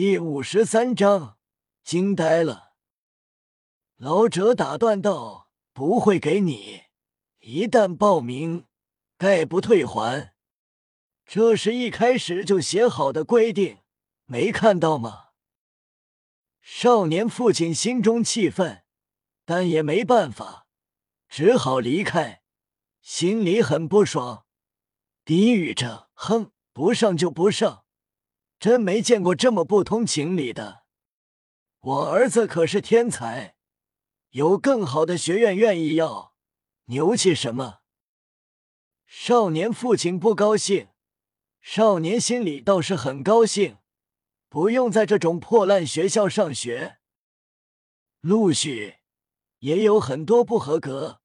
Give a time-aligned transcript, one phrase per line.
[0.00, 1.38] 第五十三章，
[1.82, 2.74] 惊呆了。
[3.96, 6.82] 老者打断道：“不会给你，
[7.40, 8.68] 一旦报名，
[9.16, 10.34] 概不退还。
[11.26, 13.78] 这是一开始就写好的规定，
[14.26, 15.30] 没看到吗？”
[16.62, 18.84] 少年父亲心中气愤，
[19.44, 20.68] 但也没办法，
[21.28, 22.42] 只好离开，
[23.00, 24.46] 心里很不爽，
[25.24, 27.86] 低语着：“哼，不上就不上。”
[28.58, 30.84] 真没见过这么不通情理的！
[31.80, 33.54] 我儿子可是天才，
[34.30, 36.34] 有更好的学院愿意要，
[36.86, 37.78] 牛气什么？
[39.06, 40.88] 少年父亲不高兴，
[41.60, 43.78] 少年心里倒是很高兴，
[44.48, 46.98] 不用在这种破烂学校上学。
[48.20, 48.96] 陆续
[49.60, 51.20] 也有很多不合格，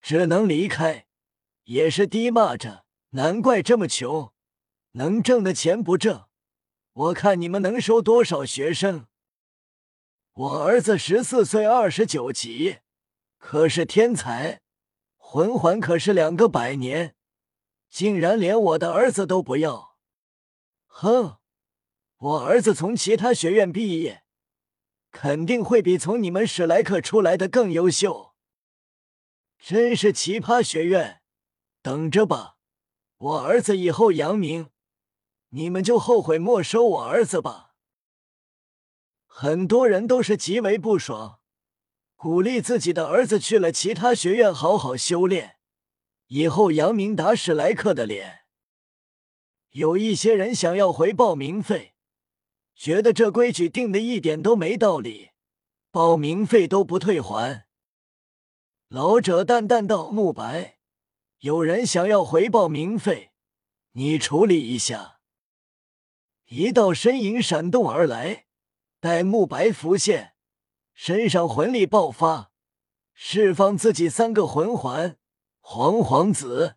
[0.00, 1.08] 只能离开，
[1.64, 4.32] 也是低骂着：难怪这么穷，
[4.92, 6.25] 能挣的钱不挣。
[6.96, 9.06] 我看你们能收多少学生？
[10.32, 12.78] 我儿子十四岁，二十九级，
[13.36, 14.62] 可是天才，
[15.18, 17.14] 魂环可是两个百年，
[17.90, 19.98] 竟然连我的儿子都不要！
[20.86, 21.36] 哼，
[22.16, 24.24] 我儿子从其他学院毕业，
[25.10, 28.34] 肯定会比从你们史莱克出来的更优秀。
[29.58, 31.20] 真是奇葩学院，
[31.82, 32.56] 等着吧，
[33.18, 34.70] 我儿子以后扬名。
[35.56, 37.72] 你们就后悔没收我儿子吧！
[39.24, 41.40] 很多人都是极为不爽，
[42.14, 45.56] 鼓励自己的儿子去了其他学院好好修炼，
[46.26, 48.40] 以后扬名打史莱克的脸。
[49.70, 51.94] 有一些人想要回报名费，
[52.74, 55.30] 觉得这规矩定的一点都没道理，
[55.90, 57.66] 报名费都不退还。
[58.88, 60.76] 老者淡淡道：“慕白，
[61.38, 63.32] 有人想要回报名费，
[63.92, 65.14] 你处理一下。”
[66.46, 68.46] 一道身影闪动而来，
[69.00, 70.34] 戴沐白浮现，
[70.94, 72.52] 身上魂力爆发，
[73.12, 75.18] 释放自己三个魂环。
[75.58, 76.76] 黄黄子，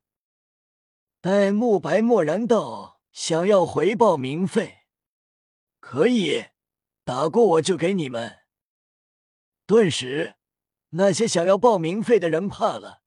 [1.21, 4.87] 戴沐白默然道：“想要回报名费，
[5.79, 6.45] 可以
[7.03, 8.39] 打过我就给你们。”
[9.67, 10.37] 顿时，
[10.89, 13.03] 那些想要报名费的人怕了，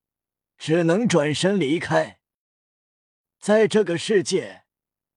[0.57, 2.21] 只能转身离开。
[3.41, 4.62] 在这个世界。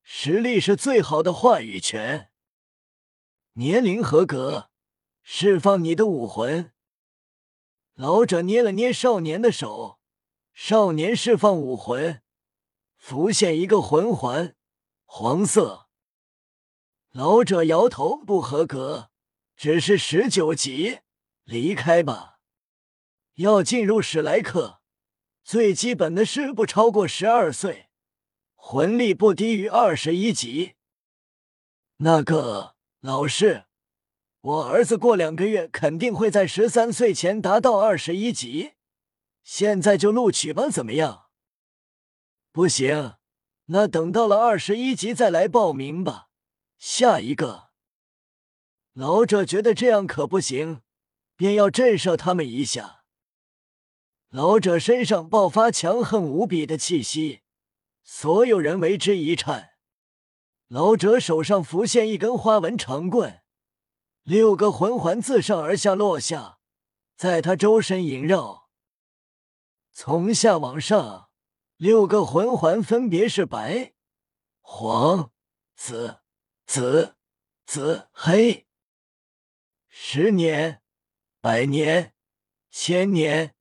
[0.08, 2.30] 实力是最好的话语权。
[3.54, 4.70] 年龄合格，
[5.24, 6.72] 释放你的武魂。
[7.96, 10.00] 老者捏了捏少年的手，
[10.54, 12.22] 少年释放武魂，
[12.96, 14.56] 浮现一个魂环，
[15.06, 15.90] 黄色。
[17.10, 19.10] 老者摇头，不合格，
[19.58, 21.00] 只是十九级，
[21.46, 22.38] 离开吧。
[23.38, 24.82] 要进入史莱克，
[25.44, 27.90] 最基本的是不超过十二岁。
[28.68, 30.74] 魂力不低于二十一级。
[31.98, 33.66] 那个老师，
[34.42, 38.72] 我儿子过两个月肯定会在十三岁前达到二十一级，
[39.44, 41.28] 现在就录取吧，怎么样？
[42.52, 43.18] 不行，
[43.66, 46.30] 那等到了二十一级再来报名吧。
[46.80, 47.70] 下一个，
[48.94, 50.82] 老者觉得这样可不行，
[51.36, 53.03] 便要震慑他们一下。
[54.30, 57.42] 老者身上爆发强横无比的气息。
[58.08, 59.72] 所有人为之一颤，
[60.68, 63.42] 老者手上浮现一根花纹长棍，
[64.22, 66.60] 六个魂环自上而下落下，
[67.18, 68.70] 在他周身萦绕。
[69.92, 71.32] 从下往上，
[71.78, 73.96] 六个魂环分别是白、
[74.62, 75.32] 黄、
[75.76, 76.20] 紫、
[76.68, 77.16] 紫、
[77.66, 78.68] 紫、黑。
[79.88, 80.84] 十年、
[81.42, 82.14] 百年、
[82.70, 83.56] 千年、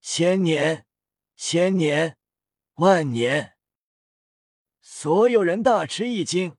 [0.00, 0.86] 千年、
[1.34, 2.16] 千年、
[2.74, 3.57] 万年。
[4.90, 6.56] 所有人大吃一惊，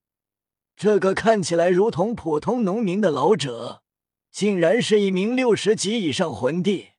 [0.75, 3.81] 这个看起来如同普通农民的老者，
[4.29, 6.91] 竟然是一名六十级以上魂帝。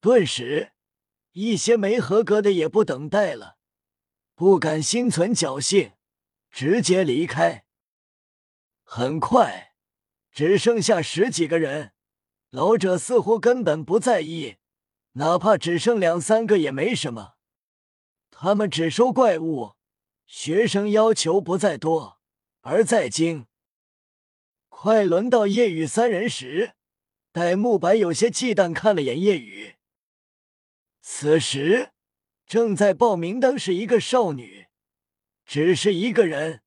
[0.00, 0.72] 顿时，
[1.32, 3.58] 一些没合格的也不等待了，
[4.34, 5.92] 不敢心存侥幸，
[6.50, 7.66] 直接离开。
[8.82, 9.74] 很快，
[10.32, 11.92] 只剩下十几个人，
[12.50, 14.56] 老者似乎根本不在意，
[15.12, 17.34] 哪怕只剩两三个也没什么，
[18.30, 19.77] 他们只收怪物。
[20.28, 22.20] 学生要求不在多，
[22.60, 23.46] 而在精。
[24.68, 26.74] 快轮到夜雨三人时，
[27.32, 29.76] 戴沐白有些忌惮看了眼夜雨。
[31.00, 31.92] 此时
[32.46, 34.66] 正在报名的是一个少女，
[35.46, 36.62] 只是一个人，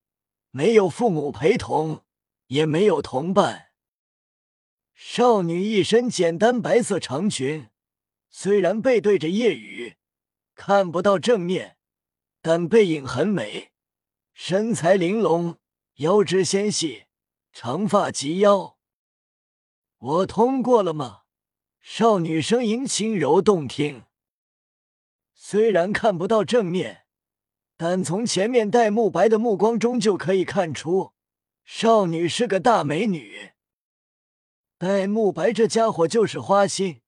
[0.50, 2.04] 没有父母陪同，
[2.48, 3.68] 也没有同伴。
[4.96, 7.70] 少女一身简单白色长裙，
[8.32, 9.98] 虽然背对着夜雨，
[10.56, 11.78] 看不到正面。
[12.42, 13.72] 但背影很美，
[14.34, 15.58] 身材玲珑，
[15.98, 17.04] 腰肢纤细，
[17.54, 18.78] 长发及腰。
[19.98, 21.22] 我通过了吗？
[21.80, 24.06] 少女声音轻柔动听。
[25.34, 27.06] 虽然看不到正面，
[27.78, 31.14] 但从前面戴沐白的目光中就可以看出，
[31.64, 33.52] 少女是个大美女。
[34.80, 37.02] 戴沐白这家伙就是花心，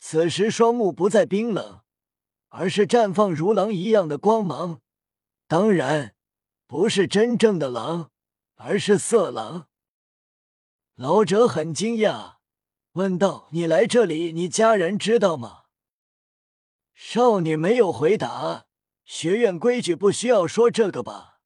[0.00, 1.82] 此时双目不再冰冷，
[2.58, 4.80] 而是绽放如狼一样的光芒。
[5.46, 6.14] 当然，
[6.66, 8.10] 不是真正的狼，
[8.54, 9.68] 而是色狼。
[10.94, 12.36] 老者很惊讶，
[12.92, 15.64] 问道：“你来这里，你家人知道吗？”
[16.96, 18.64] 少女没有回答，
[19.04, 21.40] 学院规矩不需要说这个吧？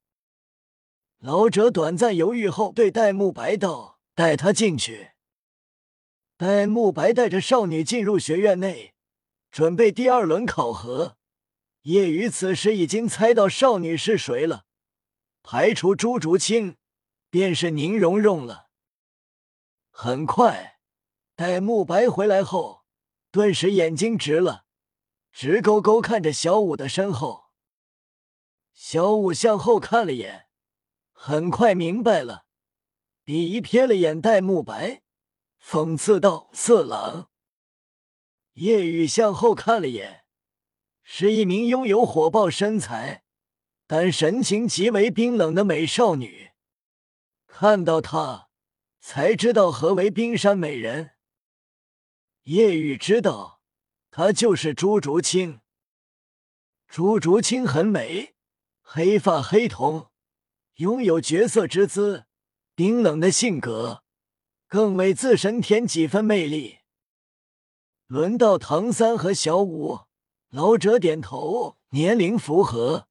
[1.19, 5.11] 老者短暂犹豫后对戴沐白道：“带他进去。”
[6.39, 8.95] 戴沐白带着少女进入学院内，
[9.51, 11.17] 准备第二轮考核。
[11.83, 14.67] 叶雨此时已经猜到少女是谁了，
[15.43, 16.77] 排除朱竹清，
[17.31, 18.69] 便是宁荣荣了。
[19.91, 20.79] 很快，
[21.35, 22.85] 戴沐白回来后，
[23.31, 24.67] 顿时眼睛直了。
[25.33, 27.51] 直勾勾看着小五的身后，
[28.75, 30.49] 小五向后看了眼，
[31.13, 32.45] 很快明白了，
[33.25, 35.03] 鄙夷瞥了眼戴沐白，
[35.63, 37.30] 讽刺道：“色狼。”
[38.61, 40.25] 叶雨向后看了眼，
[41.03, 43.25] 是一名拥有火爆身材，
[43.87, 46.51] 但神情极为冰冷的美少女。
[47.47, 48.49] 看到她，
[49.01, 51.13] 才知道何为冰山美人。
[52.43, 53.63] 叶雨知道。
[54.11, 55.61] 她就是朱竹清。
[56.89, 58.35] 朱竹清很美，
[58.83, 60.09] 黑发黑瞳，
[60.75, 62.27] 拥有绝色之姿，
[62.75, 64.03] 冰冷的性格，
[64.67, 66.80] 更为自身添几分魅力。
[68.11, 70.01] 轮到唐三和小五，
[70.49, 73.07] 老者点头，年龄符合，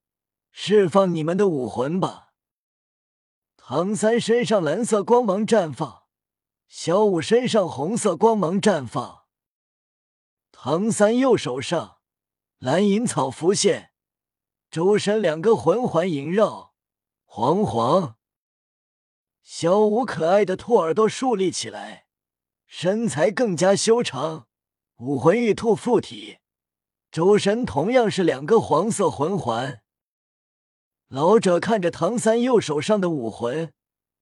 [0.51, 2.33] 释放你们的武魂吧。
[3.55, 6.03] 唐三身上蓝色光芒绽放，
[6.67, 9.21] 小五身上红色光芒绽放。
[10.51, 11.99] 唐三右手上
[12.57, 13.93] 蓝银草浮现，
[14.69, 16.73] 周身两个魂环萦绕，
[17.23, 18.17] 黄黄。
[19.41, 22.07] 小五可爱的兔耳朵竖立起来，
[22.67, 24.48] 身材更加修长，
[24.99, 26.39] 武魂玉兔附体，
[27.09, 29.81] 周身同样是两个黄色魂环。
[31.07, 33.73] 老者看着唐三右手上的武魂，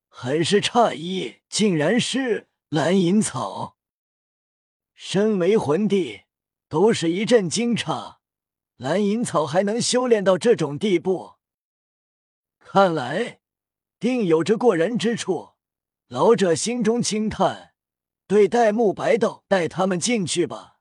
[0.07, 3.75] 很是诧异，竟然是蓝银草。
[4.93, 6.21] 身为魂帝。
[6.69, 8.17] 都是一阵惊诧，
[8.75, 11.35] 蓝银草还能修炼到这种地步，
[12.59, 13.39] 看来
[13.97, 15.51] 定有着过人之处。
[16.09, 17.73] 老者心中轻叹，
[18.27, 20.79] 对戴沐白道：“带他们进去吧。”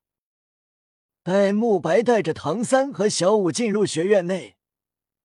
[1.22, 4.56] 戴沐白带着唐三和小五进入学院内，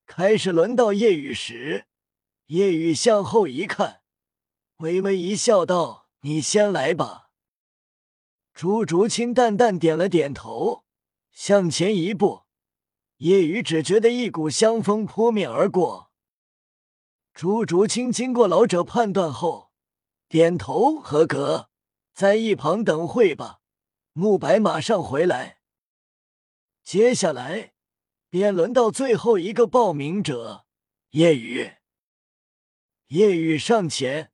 [0.05, 1.87] 开始轮到夜雨时，
[2.47, 4.01] 夜雨向后一看，
[4.77, 7.29] 微微一笑，道：“你先来吧。”
[8.53, 10.83] 朱竹清淡淡点了点头，
[11.31, 12.43] 向前一步。
[13.17, 16.11] 叶雨只觉得一股香风扑面而过。
[17.33, 19.71] 朱竹清经过老者判断后，
[20.27, 21.70] 点头合格，
[22.21, 23.61] 在一旁等会吧。
[24.13, 25.57] 慕白马上回来。
[26.83, 27.73] 接下来
[28.29, 30.67] 便轮到最后一个报名者
[31.09, 31.71] 叶雨。
[33.07, 34.31] 叶雨上前，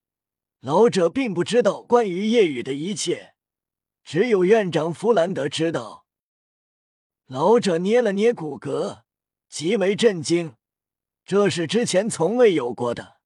[0.59, 3.35] 老者并不知道关于叶雨的一切。
[4.03, 6.05] 只有院长弗兰德知道。
[7.27, 9.03] 老者捏了捏骨骼，
[9.47, 10.57] 极为震惊，
[11.23, 13.21] 这是之前从未有过的。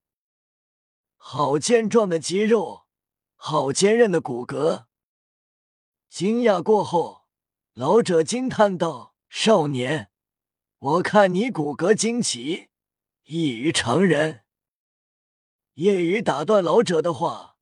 [1.17, 2.80] 好健壮的肌肉，
[3.43, 4.85] 好坚韧的骨骼。
[6.07, 7.25] 惊讶过后，
[7.73, 10.11] 老者惊叹道：“少年，
[10.77, 12.69] 我看你骨骼惊奇，
[13.23, 14.43] 异于常人。”
[15.73, 17.57] 夜雨打断老者的话。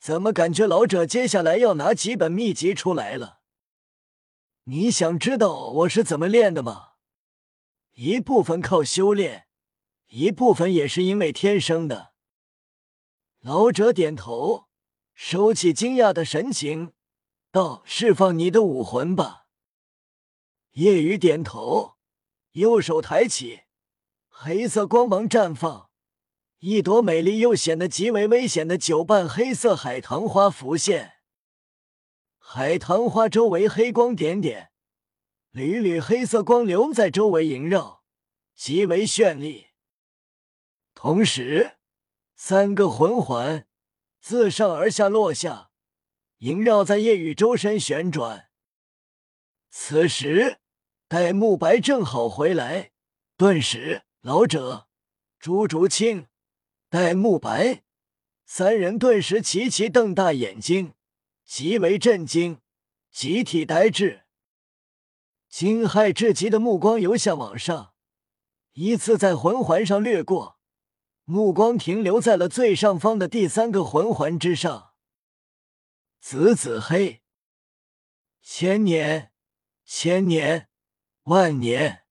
[0.00, 3.42] 怎么感觉老者接下来要拿几本秘籍出来了？
[4.64, 6.94] 你想知道我是怎么练的吗？
[7.92, 9.46] 一部分靠修炼，
[10.08, 12.14] 一部分也是因为天生的。
[13.38, 14.66] 老者点头，
[15.14, 16.92] 收起惊讶的神情，
[17.50, 19.46] 道：“释放你的武魂吧。”
[20.72, 21.96] 夜雨点头，
[22.52, 23.62] 右手抬起，
[24.28, 25.90] 黑色光芒绽放。
[26.60, 31.14] 一朵美丽又显得极为危险的九瓣黑色海棠花浮现，
[32.38, 34.70] 海棠花周围黑光点点，
[35.50, 38.04] 缕缕黑色光流在周围萦绕，
[38.54, 39.70] 极为绚丽。
[40.94, 41.78] 同时，
[42.36, 43.66] 三个魂环
[44.22, 45.72] 自上而下落下，
[46.38, 48.48] 萦绕在夜雨周身旋转。
[49.68, 50.60] 此时，
[51.08, 52.92] 戴沐白正好回来，
[53.36, 54.86] 顿时，老者
[55.40, 56.28] 朱竹清。
[56.88, 57.82] 戴沐白
[58.44, 60.94] 三人顿时齐齐瞪大眼睛，
[61.44, 62.60] 极为震惊，
[63.10, 64.22] 集体呆滞，
[65.48, 67.92] 惊骇至极的目光由下往上，
[68.74, 70.60] 依次在魂环上掠过，
[71.24, 74.92] 目光停留在了最上方的第三个魂环之上。
[76.20, 77.22] 紫紫黑，
[78.42, 79.32] 千年，
[79.84, 80.68] 千年，
[81.24, 82.01] 万年。